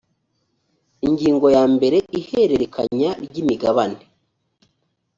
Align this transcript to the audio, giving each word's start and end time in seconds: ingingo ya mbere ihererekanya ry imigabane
ingingo 1.07 1.47
ya 1.55 1.63
mbere 1.73 1.97
ihererekanya 2.19 3.09
ry 3.23 3.35
imigabane 3.41 4.01